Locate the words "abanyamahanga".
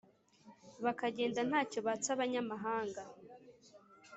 2.15-3.01